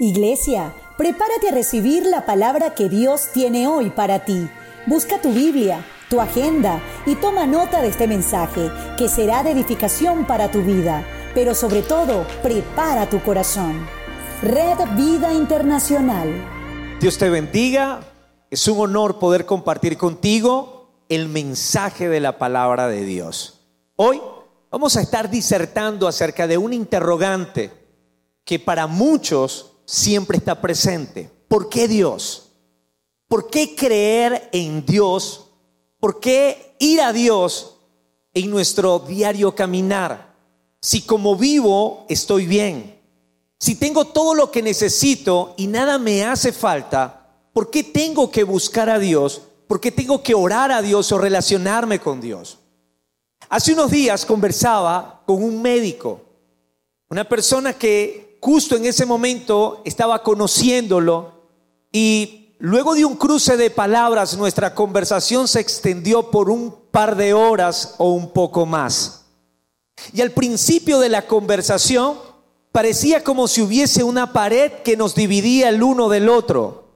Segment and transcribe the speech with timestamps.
[0.00, 4.48] Iglesia, prepárate a recibir la palabra que Dios tiene hoy para ti.
[4.86, 10.24] Busca tu Biblia, tu agenda y toma nota de este mensaje que será de edificación
[10.24, 11.04] para tu vida.
[11.34, 13.84] Pero sobre todo, prepara tu corazón.
[14.40, 16.28] Red Vida Internacional.
[17.00, 17.98] Dios te bendiga.
[18.52, 23.66] Es un honor poder compartir contigo el mensaje de la palabra de Dios.
[23.96, 24.20] Hoy
[24.70, 27.72] vamos a estar disertando acerca de un interrogante
[28.44, 31.30] que para muchos siempre está presente.
[31.48, 32.50] ¿Por qué Dios?
[33.26, 35.46] ¿Por qué creer en Dios?
[35.98, 37.78] ¿Por qué ir a Dios
[38.34, 40.34] en nuestro diario caminar?
[40.82, 43.00] Si como vivo estoy bien,
[43.58, 48.44] si tengo todo lo que necesito y nada me hace falta, ¿por qué tengo que
[48.44, 49.40] buscar a Dios?
[49.66, 52.58] ¿Por qué tengo que orar a Dios o relacionarme con Dios?
[53.48, 56.20] Hace unos días conversaba con un médico,
[57.08, 61.32] una persona que justo en ese momento estaba conociéndolo
[61.92, 67.32] y luego de un cruce de palabras nuestra conversación se extendió por un par de
[67.32, 69.26] horas o un poco más.
[70.12, 72.18] Y al principio de la conversación
[72.72, 76.92] parecía como si hubiese una pared que nos dividía el uno del otro.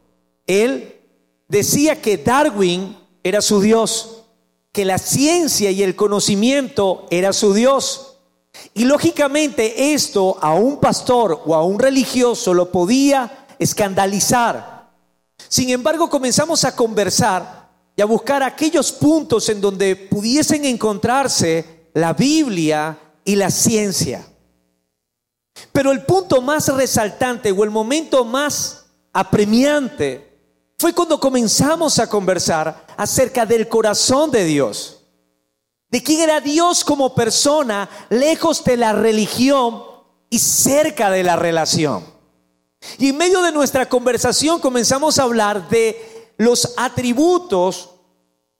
[0.47, 1.01] Él
[1.49, 4.25] decía que Darwin era su Dios,
[4.73, 8.12] que la ciencia y el conocimiento era su Dios
[8.75, 14.91] y lógicamente esto a un pastor o a un religioso lo podía escandalizar.
[15.49, 22.13] Sin embargo, comenzamos a conversar y a buscar aquellos puntos en donde pudiesen encontrarse la
[22.15, 24.27] Biblia y la ciencia.
[25.73, 30.33] Pero el punto más resaltante o el momento más apremiante
[30.79, 35.02] fue cuando comenzamos a conversar acerca del corazón de Dios
[35.93, 39.83] de quién era Dios como persona, lejos de la religión
[40.31, 42.03] y cerca de la relación.
[42.99, 47.91] Y en medio de nuestra conversación comenzamos a hablar de los atributos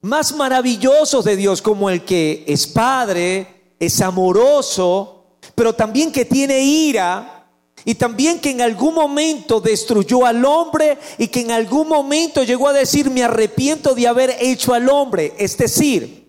[0.03, 6.61] más maravillosos de Dios, como el que es padre, es amoroso, pero también que tiene
[6.61, 7.49] ira,
[7.85, 12.69] y también que en algún momento destruyó al hombre y que en algún momento llegó
[12.69, 15.35] a decir, me arrepiento de haber hecho al hombre.
[15.37, 16.22] Es decir,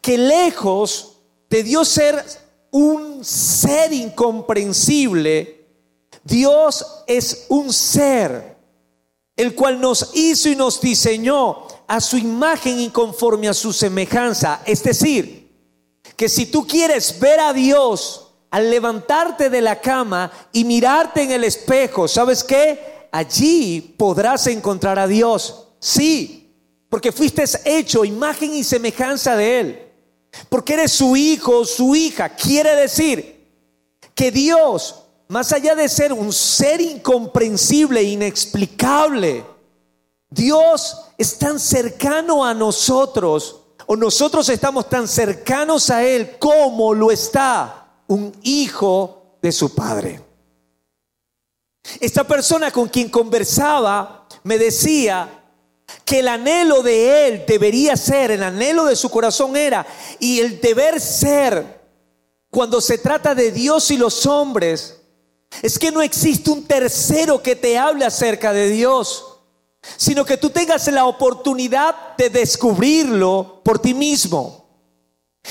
[0.00, 1.18] que lejos
[1.48, 2.24] de Dios ser
[2.70, 5.66] un ser incomprensible,
[6.24, 8.56] Dios es un ser,
[9.36, 14.62] el cual nos hizo y nos diseñó a su imagen y conforme a su semejanza.
[14.64, 15.40] Es decir,
[16.16, 21.32] que si tú quieres ver a Dios al levantarte de la cama y mirarte en
[21.32, 23.08] el espejo, ¿sabes qué?
[23.10, 25.68] Allí podrás encontrar a Dios.
[25.78, 26.39] Sí,
[26.90, 29.92] porque fuiste hecho imagen y semejanza de Él.
[30.48, 32.28] Porque eres su hijo o su hija.
[32.30, 33.48] Quiere decir
[34.14, 34.96] que Dios,
[35.28, 39.44] más allá de ser un ser incomprensible, inexplicable,
[40.28, 47.10] Dios es tan cercano a nosotros, o nosotros estamos tan cercanos a Él como lo
[47.10, 50.20] está un hijo de su Padre.
[52.00, 55.39] Esta persona con quien conversaba me decía
[56.04, 59.86] que el anhelo de él debería ser, el anhelo de su corazón era,
[60.18, 61.80] y el deber ser,
[62.50, 64.96] cuando se trata de Dios y los hombres,
[65.62, 69.24] es que no existe un tercero que te hable acerca de Dios,
[69.96, 74.68] sino que tú tengas la oportunidad de descubrirlo por ti mismo.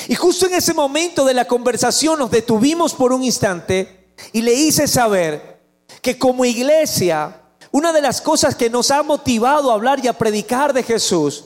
[0.08, 4.54] Y justo en ese momento de la conversación nos detuvimos por un instante y le
[4.54, 5.62] hice saber
[6.02, 7.39] que como iglesia
[7.72, 11.46] una de las cosas que nos ha motivado a hablar y a predicar de Jesús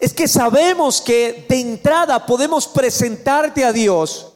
[0.00, 4.32] es que sabemos que de entrada podemos presentarte a Dios,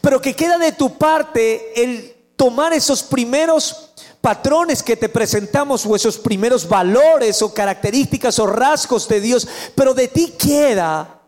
[0.00, 3.90] pero que queda de tu parte el tomar esos primeros
[4.20, 9.94] patrones que te presentamos o esos primeros valores o características o rasgos de Dios, pero
[9.94, 11.20] de ti queda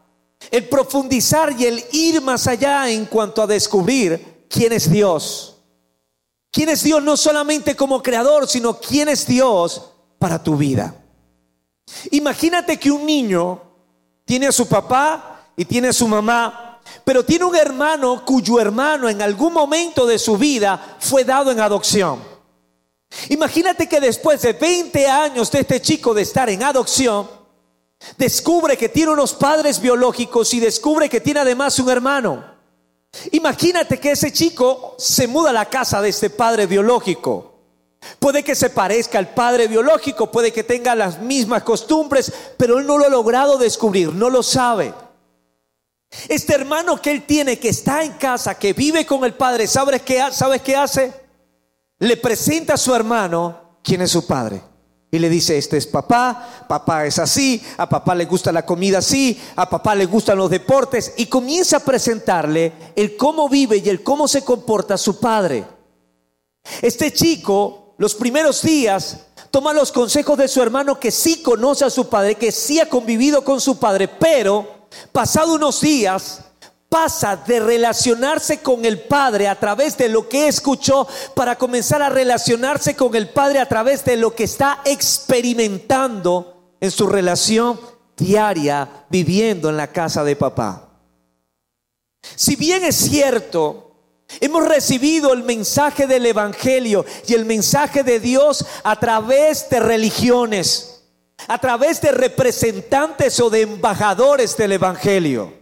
[0.51, 5.52] el profundizar y el ir más allá en cuanto a descubrir quién es Dios.
[6.53, 10.95] ¿Quién es Dios no solamente como creador, sino quién es Dios para tu vida?
[12.11, 13.61] Imagínate que un niño
[14.27, 19.09] tiene a su papá y tiene a su mamá, pero tiene un hermano cuyo hermano
[19.09, 22.21] en algún momento de su vida fue dado en adopción.
[23.31, 27.31] Imagínate que después de 20 años de este chico de estar en adopción,
[28.19, 32.53] descubre que tiene unos padres biológicos y descubre que tiene además un hermano.
[33.33, 37.51] Imagínate que ese chico se muda a la casa de este padre biológico.
[38.19, 42.87] Puede que se parezca al padre biológico, puede que tenga las mismas costumbres, pero él
[42.87, 44.93] no lo ha logrado descubrir, no lo sabe.
[46.29, 50.03] Este hermano que él tiene, que está en casa, que vive con el padre, ¿sabes
[50.03, 51.23] qué, ¿sabes qué hace?
[52.03, 54.61] le presenta a su hermano quién es su padre.
[55.15, 58.99] Y le dice, este es papá, papá es así, a papá le gusta la comida
[58.99, 61.13] así, a papá le gustan los deportes.
[61.19, 65.67] Y comienza a presentarle el cómo vive y el cómo se comporta su padre.
[66.81, 71.91] Este chico, los primeros días, toma los consejos de su hermano que sí conoce a
[71.91, 76.41] su padre, que sí ha convivido con su padre, pero pasado unos días
[76.93, 82.11] pasa de relacionarse con el Padre a través de lo que escuchó para comenzar a
[82.11, 87.81] relacionarse con el Padre a través de lo que está experimentando en su relación
[88.15, 90.91] diaria viviendo en la casa de papá.
[92.37, 93.97] Si bien es cierto,
[94.39, 101.05] hemos recibido el mensaje del Evangelio y el mensaje de Dios a través de religiones,
[101.49, 105.62] a través de representantes o de embajadores del Evangelio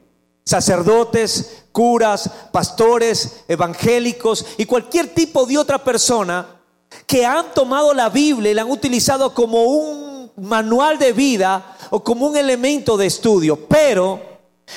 [0.51, 6.61] sacerdotes, curas, pastores, evangélicos y cualquier tipo de otra persona
[7.07, 12.03] que han tomado la Biblia y la han utilizado como un manual de vida o
[12.03, 13.69] como un elemento de estudio.
[13.69, 14.21] Pero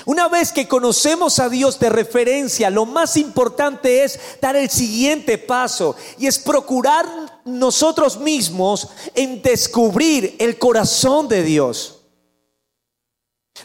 [0.06, 5.40] una vez que conocemos a Dios de referencia, lo más importante es dar el siguiente
[5.40, 7.08] paso y es procurar
[7.46, 12.02] nosotros mismos en descubrir el corazón de Dios.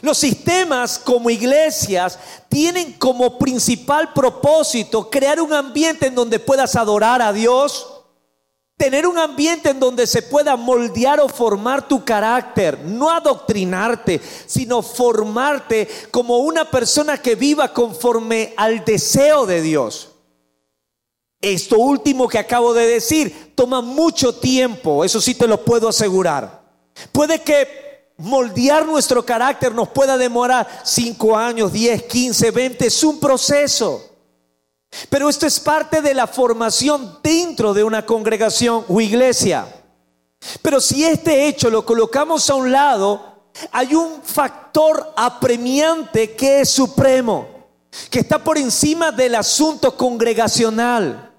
[0.01, 7.21] Los sistemas como iglesias tienen como principal propósito crear un ambiente en donde puedas adorar
[7.21, 7.87] a Dios,
[8.77, 14.81] tener un ambiente en donde se pueda moldear o formar tu carácter, no adoctrinarte, sino
[14.81, 20.11] formarte como una persona que viva conforme al deseo de Dios.
[21.41, 26.61] Esto último que acabo de decir toma mucho tiempo, eso sí te lo puedo asegurar.
[27.11, 27.88] Puede que
[28.19, 34.05] moldear nuestro carácter nos pueda demorar 5 años, 10, 15, 20, es un proceso.
[35.09, 39.67] Pero esto es parte de la formación dentro de una congregación o iglesia.
[40.61, 46.69] Pero si este hecho lo colocamos a un lado, hay un factor apremiante que es
[46.69, 47.47] supremo,
[48.09, 51.33] que está por encima del asunto congregacional.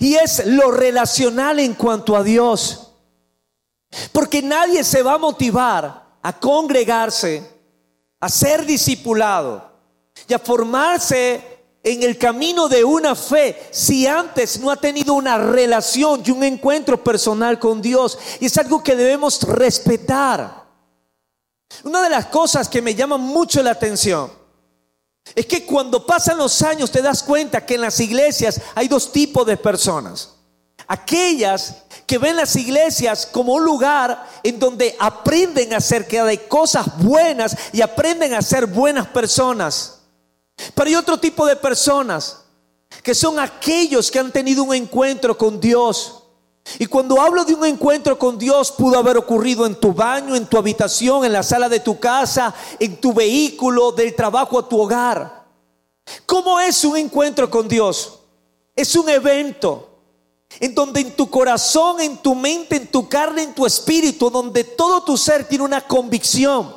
[0.00, 2.85] Y es lo relacional en cuanto a Dios.
[4.12, 7.48] Porque nadie se va a motivar a congregarse,
[8.20, 9.70] a ser discipulado
[10.28, 15.38] y a formarse en el camino de una fe si antes no ha tenido una
[15.38, 18.18] relación y un encuentro personal con Dios.
[18.40, 20.66] Y es algo que debemos respetar.
[21.84, 24.32] Una de las cosas que me llama mucho la atención
[25.34, 29.12] es que cuando pasan los años te das cuenta que en las iglesias hay dos
[29.12, 30.35] tipos de personas.
[30.88, 37.56] Aquellas que ven las iglesias como un lugar en donde aprenden acerca de cosas buenas
[37.72, 40.00] y aprenden a ser buenas personas.
[40.74, 42.42] Pero hay otro tipo de personas
[43.02, 46.22] que son aquellos que han tenido un encuentro con Dios.
[46.78, 50.46] Y cuando hablo de un encuentro con Dios, pudo haber ocurrido en tu baño, en
[50.46, 54.80] tu habitación, en la sala de tu casa, en tu vehículo, del trabajo a tu
[54.80, 55.44] hogar.
[56.24, 58.18] ¿Cómo es un encuentro con Dios?
[58.74, 59.85] Es un evento
[60.60, 64.64] en donde en tu corazón, en tu mente, en tu carne, en tu espíritu, donde
[64.64, 66.74] todo tu ser tiene una convicción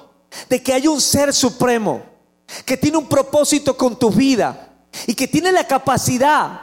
[0.50, 2.02] de que hay un ser supremo,
[2.66, 4.78] que tiene un propósito con tu vida
[5.08, 6.62] y que tiene la capacidad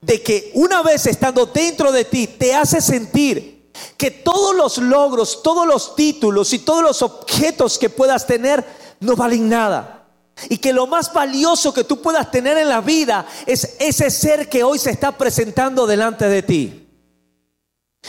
[0.00, 5.42] de que una vez estando dentro de ti te hace sentir que todos los logros,
[5.42, 8.64] todos los títulos y todos los objetos que puedas tener
[9.00, 10.01] no valen nada
[10.48, 14.48] y que lo más valioso que tú puedas tener en la vida es ese ser
[14.48, 16.88] que hoy se está presentando delante de ti.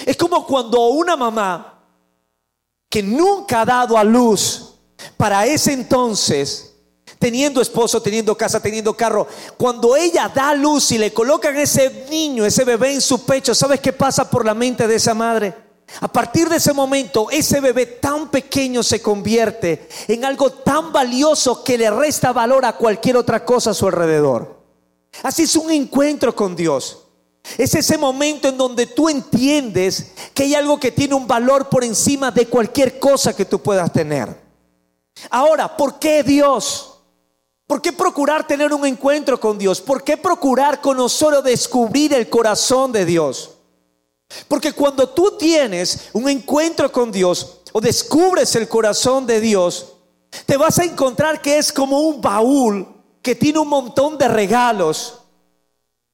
[0.05, 1.81] Es como cuando una mamá
[2.89, 4.75] que nunca ha dado a luz
[5.17, 6.75] para ese entonces,
[7.19, 9.27] teniendo esposo, teniendo casa, teniendo carro,
[9.57, 13.53] cuando ella da a luz y le colocan ese niño, ese bebé en su pecho,
[13.53, 15.72] ¿sabes qué pasa por la mente de esa madre?
[16.01, 21.63] A partir de ese momento, ese bebé tan pequeño se convierte en algo tan valioso
[21.63, 24.63] que le resta valor a cualquier otra cosa a su alrededor.
[25.21, 26.99] Así es un encuentro con Dios.
[27.57, 31.83] Es ese momento en donde tú entiendes que hay algo que tiene un valor por
[31.83, 34.41] encima de cualquier cosa que tú puedas tener.
[35.29, 37.01] Ahora, ¿por qué Dios?
[37.67, 39.81] ¿Por qué procurar tener un encuentro con Dios?
[39.81, 43.52] ¿Por qué procurar conocer o descubrir el corazón de Dios?
[44.47, 49.93] Porque cuando tú tienes un encuentro con Dios o descubres el corazón de Dios,
[50.45, 52.87] te vas a encontrar que es como un baúl
[53.21, 55.19] que tiene un montón de regalos,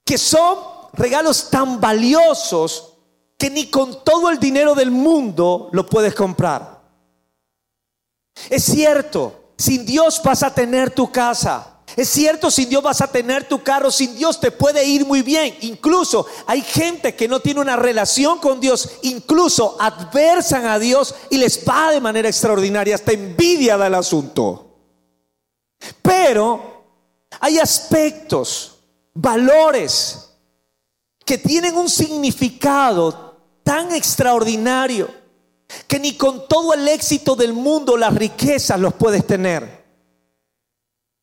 [0.05, 0.57] que son
[0.93, 2.93] regalos tan valiosos
[3.37, 6.81] que ni con todo el dinero del mundo lo puedes comprar.
[8.49, 13.11] Es cierto, sin Dios vas a tener tu casa, Es cierto, sin Dios vas a
[13.11, 15.55] tener tu carro, sin Dios te puede ir muy bien.
[15.61, 21.37] Incluso hay gente que no tiene una relación con Dios, incluso adversan a Dios y
[21.37, 24.77] les va de manera extraordinaria, hasta envidia del asunto.
[26.01, 26.85] Pero
[27.39, 28.77] hay aspectos,
[29.13, 30.29] valores
[31.25, 35.09] que tienen un significado tan extraordinario
[35.87, 39.78] que ni con todo el éxito del mundo las riquezas los puedes tener.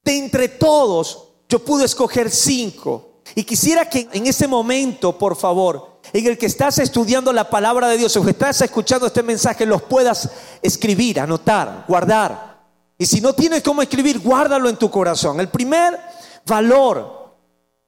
[0.07, 3.23] De entre todos, yo pude escoger cinco.
[3.35, 7.89] Y quisiera que en ese momento, por favor, en el que estás estudiando la palabra
[7.89, 10.31] de Dios o que estás escuchando este mensaje, los puedas
[10.63, 12.69] escribir, anotar, guardar.
[12.97, 15.41] Y si no tienes cómo escribir, guárdalo en tu corazón.
[15.41, 15.99] El primer
[16.47, 17.35] valor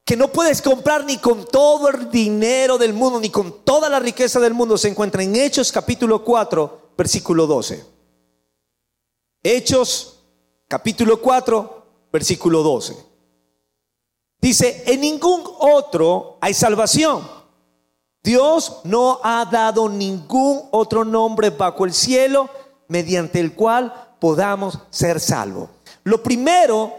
[0.05, 4.01] que no puedes comprar ni con todo el dinero del mundo, ni con toda la
[4.01, 7.87] riqueza del mundo, se encuentra en Hechos capítulo 4, versículo 12.
[9.45, 10.25] Hechos
[10.67, 11.78] capítulo 4,
[12.13, 12.97] versículo 12.
[14.41, 17.29] Dice, en ningún otro hay salvación.
[18.23, 22.49] Dios no ha dado ningún otro nombre bajo el cielo
[22.89, 25.71] mediante el cual podamos ser salvos.
[26.05, 26.93] Lo primero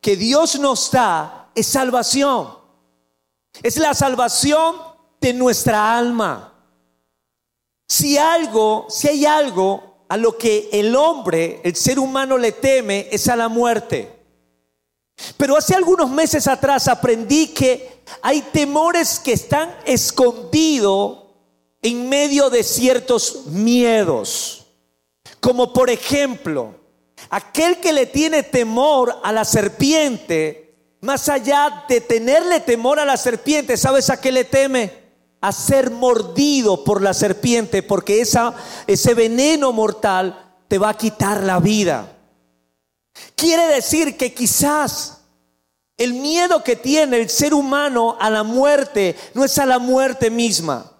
[0.00, 2.48] que Dios nos da es salvación.
[3.62, 4.76] Es la salvación
[5.20, 6.54] de nuestra alma.
[7.88, 13.08] Si algo, si hay algo a lo que el hombre, el ser humano le teme,
[13.10, 14.19] es a la muerte.
[15.36, 21.18] Pero hace algunos meses atrás aprendí que hay temores que están escondidos
[21.82, 24.66] en medio de ciertos miedos.
[25.40, 26.80] Como por ejemplo,
[27.28, 33.16] Aquel que le tiene temor a la serpiente, más allá de tenerle temor a la
[33.16, 34.92] serpiente, ¿sabes a qué le teme?
[35.40, 41.60] A ser mordido por la serpiente, porque ese veneno mortal te va a quitar la
[41.60, 42.16] vida.
[43.34, 45.20] Quiere decir que quizás
[45.96, 50.30] el miedo que tiene el ser humano a la muerte no es a la muerte
[50.30, 50.90] misma,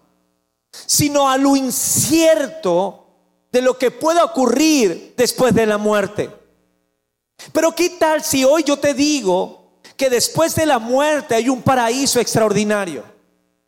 [0.70, 3.06] sino a lo incierto
[3.50, 6.30] de lo que pueda ocurrir después de la muerte.
[7.52, 11.62] Pero ¿qué tal si hoy yo te digo que después de la muerte hay un
[11.62, 13.04] paraíso extraordinario?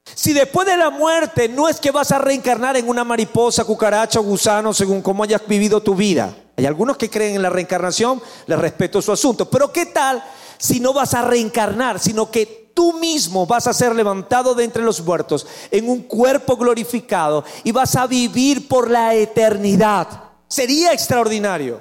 [0.05, 4.21] Si después de la muerte no es que vas a reencarnar en una mariposa, cucaracha
[4.21, 6.35] o gusano según cómo hayas vivido tu vida.
[6.57, 9.49] Hay algunos que creen en la reencarnación, les respeto su asunto.
[9.49, 10.23] Pero ¿qué tal
[10.63, 14.85] si no vas a reencarnar, sino que tú mismo vas a ser levantado de entre
[14.85, 20.07] los muertos en un cuerpo glorificado y vas a vivir por la eternidad.
[20.47, 21.81] Sería extraordinario.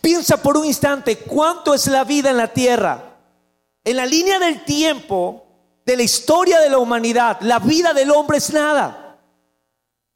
[0.00, 3.16] Piensa por un instante cuánto es la vida en la tierra.
[3.84, 5.45] En la línea del tiempo
[5.86, 9.20] de la historia de la humanidad, la vida del hombre es nada.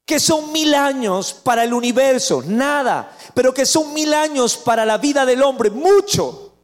[0.05, 3.17] Que son mil años para el universo, nada.
[3.33, 6.57] Pero que son mil años para la vida del hombre, mucho.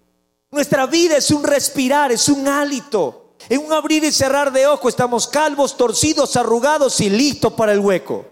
[0.50, 3.36] Nuestra vida es un respirar, es un hálito.
[3.48, 7.78] En un abrir y cerrar de ojos estamos calvos, torcidos, arrugados y listos para el
[7.78, 8.24] hueco.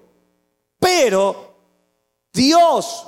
[0.81, 1.57] Pero
[2.33, 3.07] Dios,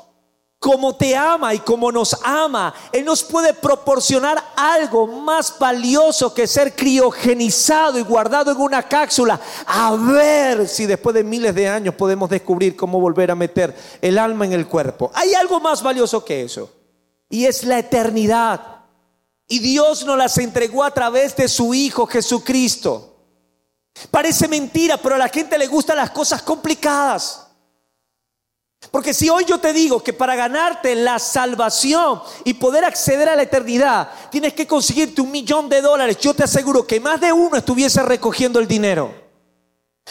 [0.59, 6.47] como te ama y como nos ama, Él nos puede proporcionar algo más valioso que
[6.47, 9.39] ser criogenizado y guardado en una cápsula.
[9.67, 14.19] A ver si después de miles de años podemos descubrir cómo volver a meter el
[14.19, 15.11] alma en el cuerpo.
[15.15, 16.71] Hay algo más valioso que eso.
[17.29, 18.77] Y es la eternidad.
[19.49, 23.17] Y Dios nos las entregó a través de su Hijo Jesucristo.
[24.11, 27.46] Parece mentira, pero a la gente le gustan las cosas complicadas.
[28.91, 33.37] Porque si hoy yo te digo que para ganarte la salvación y poder acceder a
[33.37, 37.33] la eternidad, tienes que conseguirte un millón de dólares, yo te aseguro que más de
[37.33, 39.27] uno estuviese recogiendo el dinero.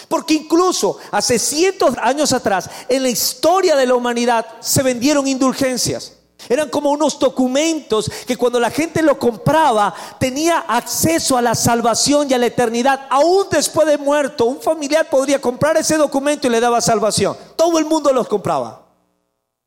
[0.09, 6.13] Porque incluso hace cientos años atrás, en la historia de la humanidad, se vendieron indulgencias.
[6.49, 12.29] Eran como unos documentos que cuando la gente lo compraba tenía acceso a la salvación
[12.29, 13.07] y a la eternidad.
[13.09, 17.35] Aún después de muerto, un familiar podría comprar ese documento y le daba salvación.
[17.55, 18.85] Todo el mundo los compraba.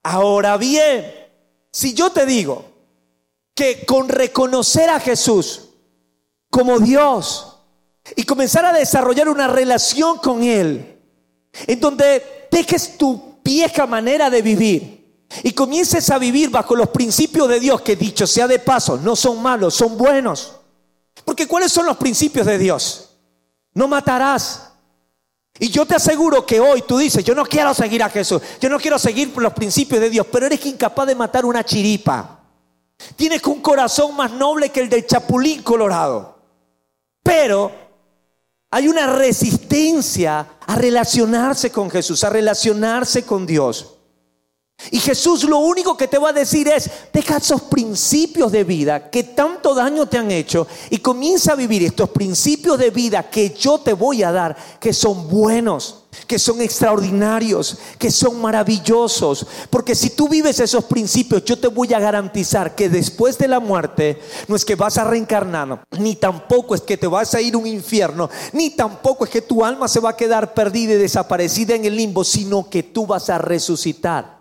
[0.03, 1.13] Ahora bien,
[1.73, 2.65] si yo te digo
[3.55, 5.71] que con reconocer a Jesús
[6.51, 7.57] como Dios
[8.15, 10.97] y comenzar a desarrollar una relación con Él,
[11.67, 14.98] en donde dejes tu vieja manera de vivir,
[15.43, 19.17] y comiences a vivir bajo los principios de Dios, que dicho sea de paso, no
[19.17, 20.55] son malos, son buenos.
[21.25, 23.11] Porque ¿cuáles son los principios de Dios?
[23.75, 24.71] No matarás.
[25.59, 28.69] Y yo te aseguro que hoy tú dices, yo no quiero seguir a Jesús, yo
[28.69, 32.41] no quiero seguir los principios de Dios, pero eres incapaz de matar una chiripa.
[33.17, 36.39] Tienes un corazón más noble que el del chapulín colorado.
[37.23, 37.73] Pero
[38.71, 43.98] hay una resistencia a relacionarse con Jesús, a relacionarse con Dios.
[44.91, 49.11] Y Jesús lo único que te va a decir es, deja esos principios de vida
[49.11, 53.51] que tanto daño te han hecho y comienza a vivir estos principios de vida que
[53.51, 59.47] yo te voy a dar, que son buenos, que son extraordinarios, que son maravillosos.
[59.69, 63.59] Porque si tú vives esos principios, yo te voy a garantizar que después de la
[63.59, 67.55] muerte no es que vas a reencarnar, ni tampoco es que te vas a ir
[67.55, 70.99] a un infierno, ni tampoco es que tu alma se va a quedar perdida y
[70.99, 74.38] desaparecida en el limbo, sino que tú vas a resucitar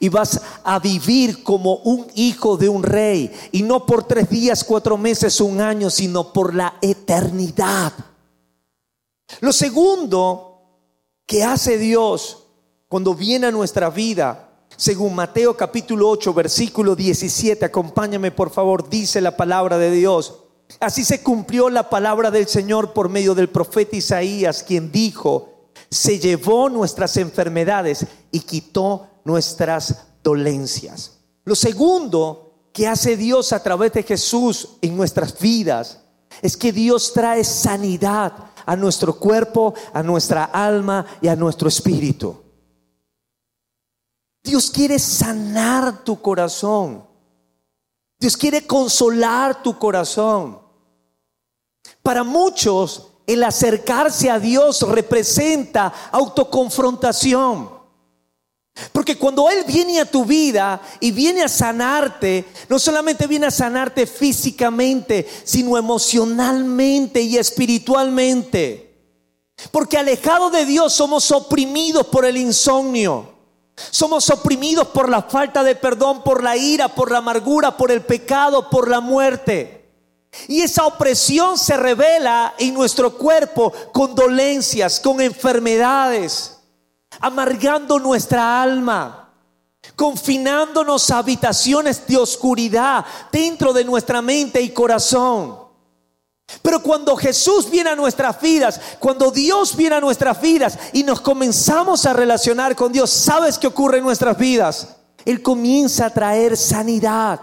[0.00, 3.32] y vas a vivir como un hijo de un rey.
[3.52, 7.92] Y no por tres días, cuatro meses, un año, sino por la eternidad.
[9.40, 10.62] Lo segundo
[11.26, 12.44] que hace Dios
[12.88, 19.20] cuando viene a nuestra vida, según Mateo capítulo 8, versículo 17, acompáñame por favor, dice
[19.20, 20.44] la palabra de Dios.
[20.80, 26.18] Así se cumplió la palabra del Señor por medio del profeta Isaías, quien dijo, se
[26.18, 31.18] llevó nuestras enfermedades y quitó nuestras dolencias.
[31.44, 36.00] Lo segundo que hace Dios a través de Jesús en nuestras vidas
[36.40, 38.32] es que Dios trae sanidad
[38.64, 42.42] a nuestro cuerpo, a nuestra alma y a nuestro espíritu.
[44.42, 47.06] Dios quiere sanar tu corazón.
[48.18, 50.58] Dios quiere consolar tu corazón.
[52.02, 57.77] Para muchos, el acercarse a Dios representa autoconfrontación.
[58.92, 63.50] Porque cuando Él viene a tu vida y viene a sanarte, no solamente viene a
[63.50, 68.96] sanarte físicamente, sino emocionalmente y espiritualmente.
[69.72, 73.34] Porque alejado de Dios somos oprimidos por el insomnio.
[73.90, 78.02] Somos oprimidos por la falta de perdón, por la ira, por la amargura, por el
[78.02, 79.88] pecado, por la muerte.
[80.46, 86.57] Y esa opresión se revela en nuestro cuerpo con dolencias, con enfermedades
[87.20, 89.32] amargando nuestra alma,
[89.96, 95.68] confinándonos a habitaciones de oscuridad dentro de nuestra mente y corazón.
[96.62, 101.20] Pero cuando Jesús viene a nuestras vidas, cuando Dios viene a nuestras vidas y nos
[101.20, 104.96] comenzamos a relacionar con Dios, ¿sabes qué ocurre en nuestras vidas?
[105.24, 107.40] Él comienza a traer sanidad.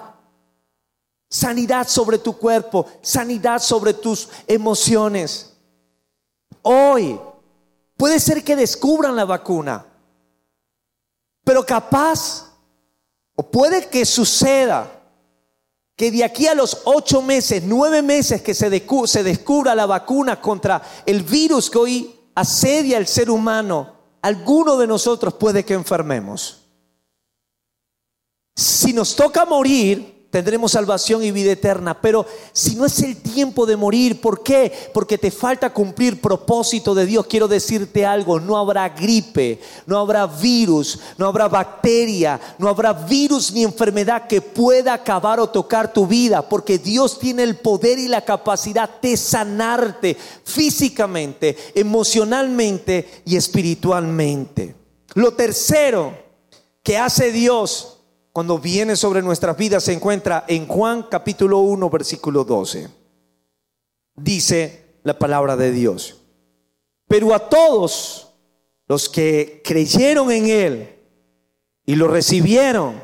[1.30, 5.54] Sanidad sobre tu cuerpo, sanidad sobre tus emociones.
[6.62, 7.20] Hoy
[7.98, 9.86] Puede ser que descubran la vacuna,
[11.44, 12.52] pero capaz,
[13.36, 14.92] o puede que suceda,
[15.96, 20.42] que de aquí a los ocho meses, nueve meses que se, se descubra la vacuna
[20.42, 26.64] contra el virus que hoy asedia al ser humano, alguno de nosotros puede que enfermemos.
[28.56, 32.02] Si nos toca morir, tendremos salvación y vida eterna.
[32.02, 34.70] Pero si no es el tiempo de morir, ¿por qué?
[34.94, 37.26] Porque te falta cumplir propósito de Dios.
[37.28, 43.54] Quiero decirte algo, no habrá gripe, no habrá virus, no habrá bacteria, no habrá virus
[43.54, 48.10] ni enfermedad que pueda acabar o tocar tu vida, porque Dios tiene el poder y
[48.10, 54.76] la capacidad de sanarte físicamente, emocionalmente y espiritualmente.
[55.14, 56.14] Lo tercero
[56.84, 57.95] que hace Dios
[58.36, 62.90] cuando viene sobre nuestras vidas se encuentra en Juan capítulo 1 versículo 12.
[64.14, 66.22] Dice la palabra de Dios.
[67.08, 68.34] Pero a todos
[68.90, 71.00] los que creyeron en Él
[71.86, 73.02] y lo recibieron,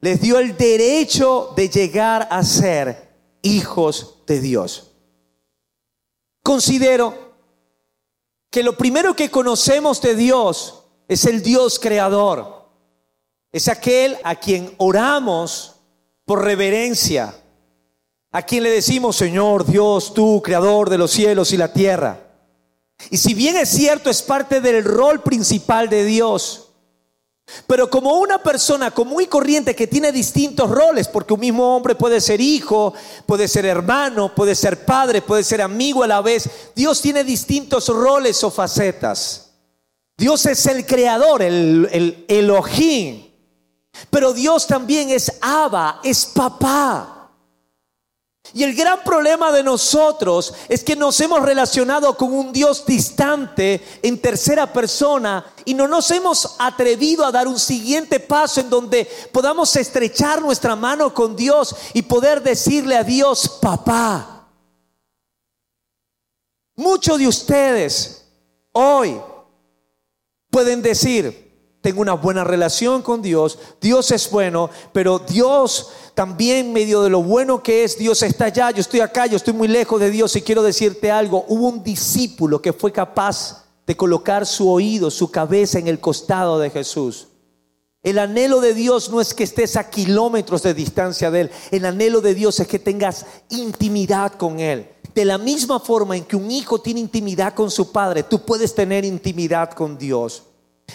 [0.00, 4.94] les dio el derecho de llegar a ser hijos de Dios.
[6.42, 7.34] Considero
[8.48, 12.61] que lo primero que conocemos de Dios es el Dios creador.
[13.52, 15.76] Es aquel a quien oramos
[16.24, 17.34] por reverencia,
[18.30, 22.18] a quien le decimos, Señor Dios, tú, creador de los cielos y la tierra.
[23.10, 26.70] Y si bien es cierto, es parte del rol principal de Dios,
[27.66, 31.94] pero como una persona común y corriente que tiene distintos roles, porque un mismo hombre
[31.94, 32.94] puede ser hijo,
[33.26, 37.88] puede ser hermano, puede ser padre, puede ser amigo a la vez, Dios tiene distintos
[37.88, 39.50] roles o facetas.
[40.16, 43.31] Dios es el creador, el, el Elohim,
[44.10, 47.22] pero Dios también es Abba, es papá.
[48.54, 53.80] Y el gran problema de nosotros es que nos hemos relacionado con un Dios distante
[54.02, 59.08] en tercera persona y no nos hemos atrevido a dar un siguiente paso en donde
[59.32, 64.48] podamos estrechar nuestra mano con Dios y poder decirle a Dios, papá.
[66.74, 68.26] Muchos de ustedes
[68.72, 69.18] hoy
[70.50, 71.51] pueden decir,
[71.82, 77.22] tengo una buena relación con Dios, Dios es bueno, pero Dios también medio de lo
[77.22, 80.34] bueno que es, Dios está allá, yo estoy acá, yo estoy muy lejos de Dios
[80.36, 85.30] y quiero decirte algo, hubo un discípulo que fue capaz de colocar su oído, su
[85.30, 87.26] cabeza en el costado de Jesús.
[88.04, 91.50] El anhelo de Dios no es que estés a kilómetros de distancia de Él.
[91.70, 94.88] El anhelo de Dios es que tengas intimidad con Él.
[95.14, 98.74] De la misma forma en que un hijo tiene intimidad con su padre, tú puedes
[98.74, 100.42] tener intimidad con Dios.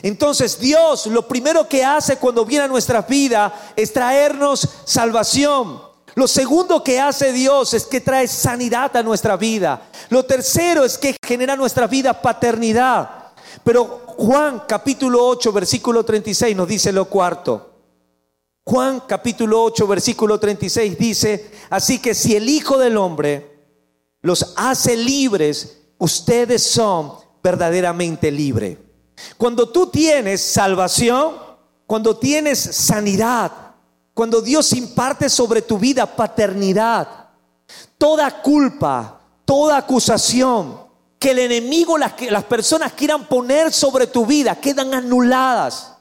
[0.04, 5.82] Entonces Dios lo primero que hace cuando viene a nuestra vida es traernos salvación.
[6.16, 9.90] Lo segundo que hace Dios es que trae sanidad a nuestra vida.
[10.10, 13.34] Lo tercero es que genera nuestra vida paternidad.
[13.64, 17.74] Pero Juan capítulo 8 versículo 36 nos dice lo cuarto.
[18.64, 23.58] Juan capítulo 8 versículo 36 dice, así que si el Hijo del Hombre
[24.22, 28.78] los hace libres, ustedes son verdaderamente libres.
[29.38, 31.36] Cuando tú tienes salvación,
[31.86, 33.52] cuando tienes sanidad,
[34.14, 37.30] cuando Dios imparte sobre tu vida paternidad,
[37.98, 40.88] toda culpa, toda acusación
[41.20, 45.94] que el enemigo, las, las personas quieran poner sobre tu vida, quedan anuladas.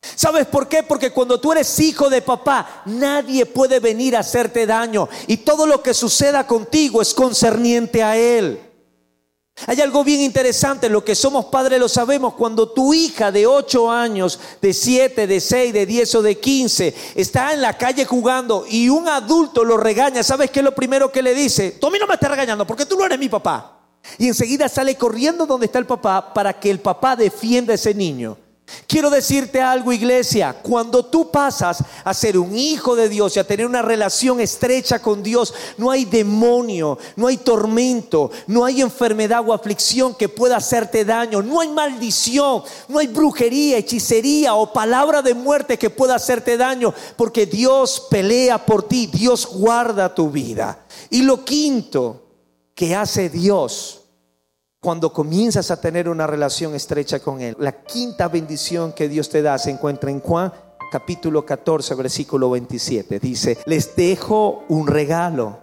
[0.00, 0.82] ¿Sabes por qué?
[0.82, 5.08] Porque cuando tú eres hijo de papá, nadie puede venir a hacerte daño.
[5.26, 8.67] Y todo lo que suceda contigo es concerniente a Él.
[9.66, 13.90] Hay algo bien interesante, lo que somos padres lo sabemos, cuando tu hija de 8
[13.90, 18.64] años, de 7, de 6, de 10 o de 15 está en la calle jugando
[18.68, 21.72] y un adulto lo regaña, ¿sabes qué es lo primero que le dice?
[21.72, 23.74] Tú a mí no me estás regañando porque tú no eres mi papá.
[24.16, 27.94] Y enseguida sale corriendo donde está el papá para que el papá defienda a ese
[27.94, 28.38] niño.
[28.86, 33.46] Quiero decirte algo, iglesia, cuando tú pasas a ser un hijo de Dios y a
[33.46, 39.46] tener una relación estrecha con Dios, no hay demonio, no hay tormento, no hay enfermedad
[39.46, 45.22] o aflicción que pueda hacerte daño, no hay maldición, no hay brujería, hechicería o palabra
[45.22, 50.84] de muerte que pueda hacerte daño, porque Dios pelea por ti, Dios guarda tu vida.
[51.10, 52.22] Y lo quinto
[52.74, 53.97] que hace Dios
[54.80, 57.56] cuando comienzas a tener una relación estrecha con Él.
[57.58, 60.52] La quinta bendición que Dios te da se encuentra en Juan
[60.90, 63.18] capítulo 14, versículo 27.
[63.18, 65.58] Dice, les dejo un regalo,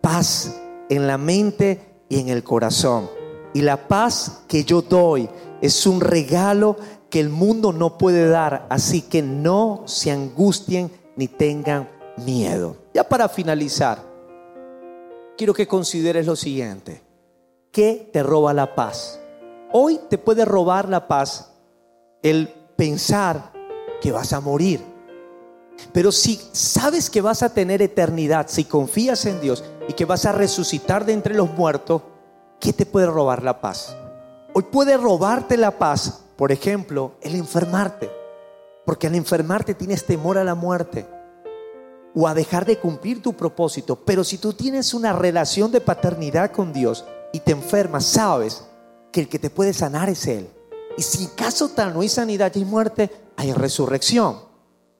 [0.00, 0.56] paz
[0.88, 3.10] en la mente y en el corazón.
[3.52, 5.28] Y la paz que yo doy
[5.60, 6.76] es un regalo
[7.10, 11.88] que el mundo no puede dar, así que no se angustien ni tengan
[12.24, 12.76] miedo.
[12.94, 14.00] Ya para finalizar,
[15.36, 17.09] quiero que consideres lo siguiente.
[17.72, 19.20] ¿Qué te roba la paz?
[19.72, 21.52] Hoy te puede robar la paz
[22.20, 23.52] el pensar
[24.00, 24.80] que vas a morir.
[25.92, 30.26] Pero si sabes que vas a tener eternidad, si confías en Dios y que vas
[30.26, 32.02] a resucitar de entre los muertos,
[32.58, 33.96] ¿qué te puede robar la paz?
[34.52, 38.10] Hoy puede robarte la paz, por ejemplo, el enfermarte.
[38.84, 41.06] Porque al enfermarte tienes temor a la muerte
[42.16, 43.94] o a dejar de cumplir tu propósito.
[43.94, 48.64] Pero si tú tienes una relación de paternidad con Dios, y te enfermas, sabes
[49.12, 50.48] que el que te puede sanar es Él.
[50.96, 54.38] Y si en caso tal no hay sanidad y muerte, hay resurrección.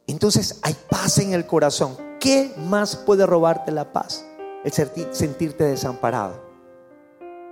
[0.07, 1.97] Entonces hay paz en el corazón.
[2.19, 4.25] ¿Qué más puede robarte la paz?
[4.65, 4.73] El
[5.13, 6.51] sentirte desamparado.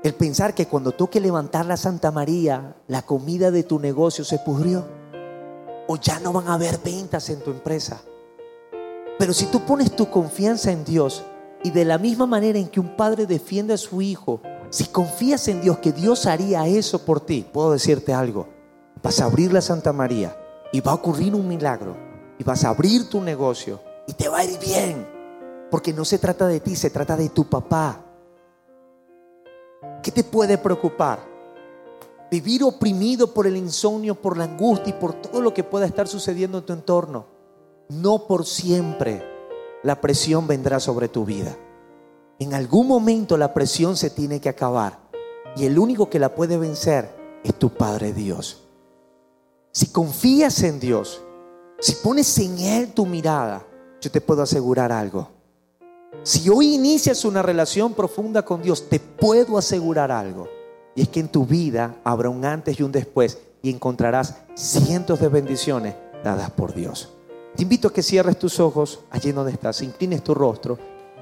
[0.02, 4.38] El pensar que cuando toque levantar la Santa María, la comida de tu negocio se
[4.38, 4.84] pudrió.
[5.88, 8.00] O ya no van a haber ventas en tu empresa.
[9.18, 11.24] Pero si tú pones tu confianza en Dios
[11.64, 15.48] y de la misma manera en que un padre defiende a su hijo, si confías
[15.48, 18.48] en Dios que Dios haría eso por ti, puedo decirte algo.
[19.02, 20.36] Vas a abrir la Santa María
[20.72, 21.96] y va a ocurrir un milagro.
[22.38, 25.06] Y vas a abrir tu negocio y te va a ir bien.
[25.70, 28.04] Porque no se trata de ti, se trata de tu papá.
[30.02, 31.20] ¿Qué te puede preocupar?
[32.30, 36.08] Vivir oprimido por el insomnio, por la angustia y por todo lo que pueda estar
[36.08, 37.26] sucediendo en tu entorno.
[37.88, 39.24] No por siempre
[39.82, 41.56] la presión vendrá sobre tu vida.
[42.40, 45.00] En algún momento la presión se tiene que acabar.
[45.56, 47.10] Y el único que la puede vencer
[47.42, 48.62] es tu Padre Dios.
[49.72, 51.20] Si confías en Dios,
[51.80, 53.66] si pones en Él tu mirada,
[54.00, 55.30] yo te puedo asegurar algo.
[56.22, 60.48] Si hoy inicias una relación profunda con Dios, te puedo asegurar algo.
[60.94, 65.18] Y es que en tu vida habrá un antes y un después y encontrarás cientos
[65.18, 67.10] de bendiciones dadas por Dios.
[67.56, 70.78] Te invito a que cierres tus ojos allí donde estás, inclines tu rostro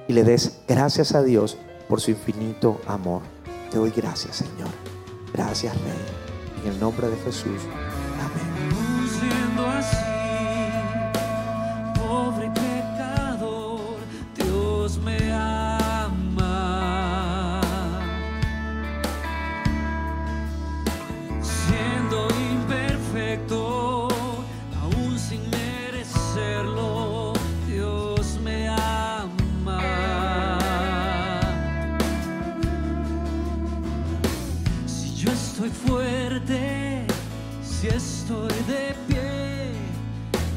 [0.07, 3.21] y le des gracias a Dios por su infinito amor.
[3.71, 4.69] Te doy gracias, Señor.
[5.33, 6.63] Gracias, Rey.
[6.63, 7.61] En el nombre de Jesús.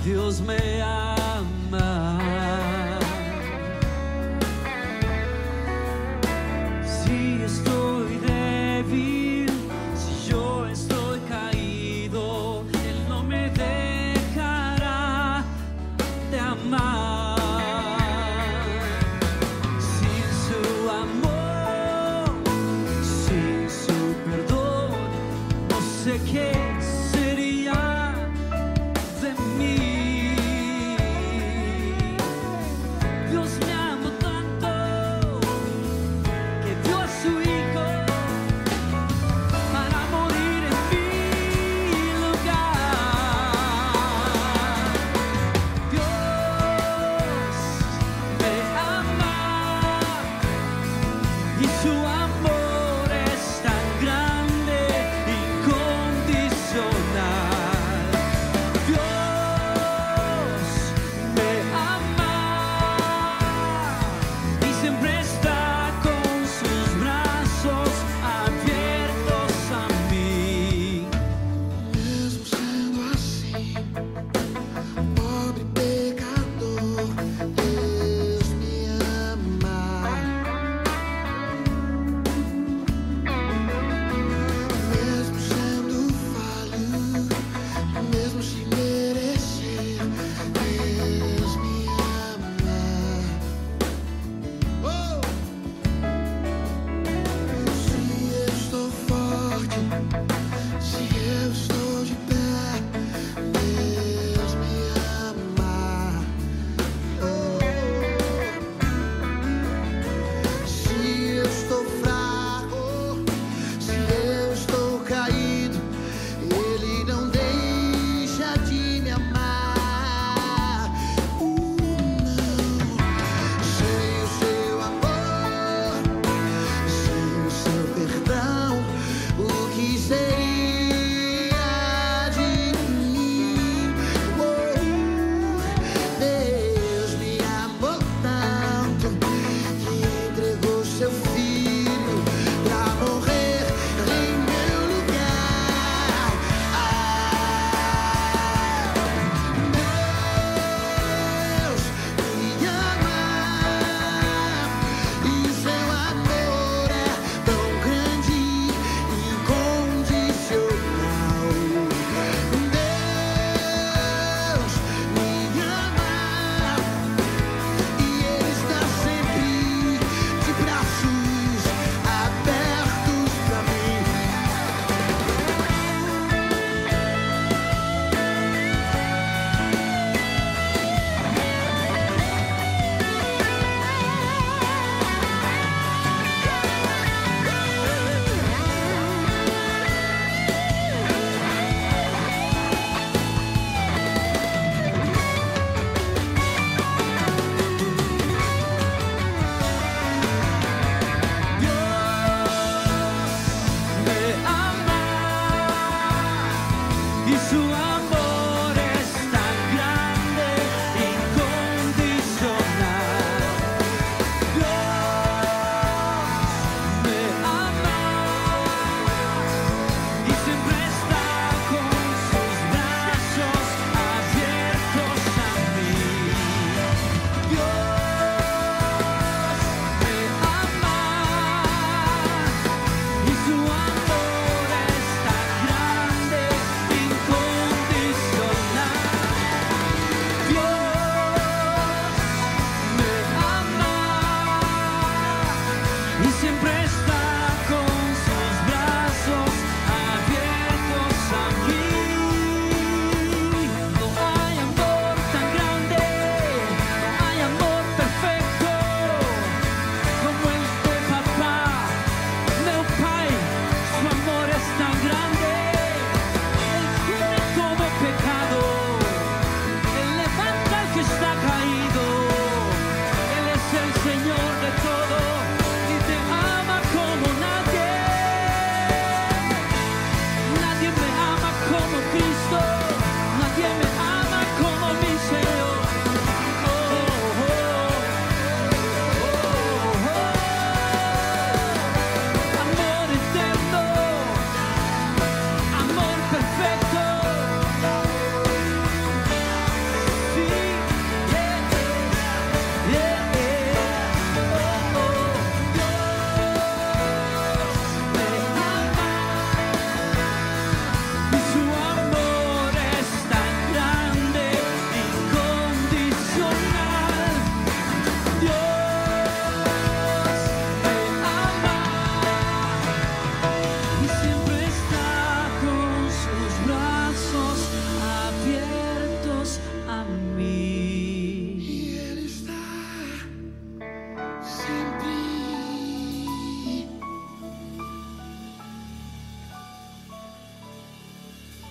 [0.01, 1.20] Fuerte, si estoy de pie, Dios me ama.